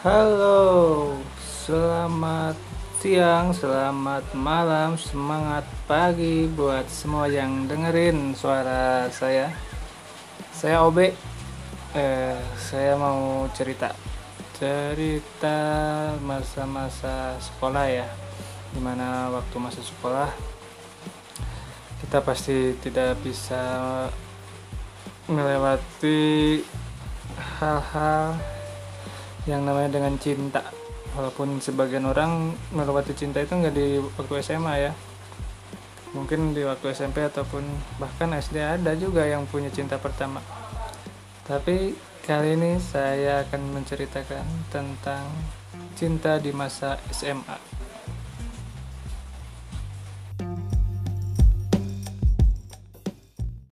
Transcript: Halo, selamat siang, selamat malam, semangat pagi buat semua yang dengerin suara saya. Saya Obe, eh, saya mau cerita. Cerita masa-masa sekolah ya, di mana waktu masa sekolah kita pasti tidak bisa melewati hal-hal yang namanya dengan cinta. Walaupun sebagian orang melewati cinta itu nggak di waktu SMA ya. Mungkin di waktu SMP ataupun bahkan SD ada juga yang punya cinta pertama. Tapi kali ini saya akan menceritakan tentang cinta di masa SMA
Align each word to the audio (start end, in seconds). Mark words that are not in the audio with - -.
Halo, 0.00 1.12
selamat 1.40 2.56
siang, 3.00 3.52
selamat 3.52 4.32
malam, 4.32 4.96
semangat 4.96 5.68
pagi 5.84 6.48
buat 6.48 6.88
semua 6.88 7.28
yang 7.28 7.68
dengerin 7.68 8.32
suara 8.32 9.12
saya. 9.12 9.52
Saya 10.56 10.84
Obe, 10.84 11.12
eh, 11.92 12.40
saya 12.56 12.96
mau 12.96 13.44
cerita. 13.52 13.92
Cerita 14.56 15.58
masa-masa 16.20 17.36
sekolah 17.40 17.86
ya, 17.88 18.08
di 18.72 18.80
mana 18.80 19.28
waktu 19.32 19.56
masa 19.56 19.80
sekolah 19.80 20.50
kita 22.00 22.26
pasti 22.26 22.74
tidak 22.82 23.22
bisa 23.22 23.62
melewati 25.30 26.58
hal-hal 27.60 28.40
yang 29.44 29.62
namanya 29.68 30.00
dengan 30.00 30.16
cinta. 30.16 30.64
Walaupun 31.12 31.60
sebagian 31.60 32.08
orang 32.08 32.56
melewati 32.72 33.12
cinta 33.12 33.44
itu 33.44 33.52
nggak 33.52 33.74
di 33.76 34.00
waktu 34.16 34.34
SMA 34.40 34.74
ya. 34.88 34.92
Mungkin 36.16 36.56
di 36.56 36.66
waktu 36.66 36.90
SMP 36.90 37.22
ataupun 37.22 37.62
bahkan 38.02 38.34
SD 38.34 38.58
ada 38.58 38.96
juga 38.98 39.22
yang 39.28 39.46
punya 39.46 39.70
cinta 39.70 40.00
pertama. 40.00 40.42
Tapi 41.44 41.94
kali 42.26 42.56
ini 42.56 42.80
saya 42.80 43.46
akan 43.46 43.78
menceritakan 43.78 44.46
tentang 44.72 45.28
cinta 45.94 46.40
di 46.40 46.50
masa 46.50 46.96
SMA 47.12 47.80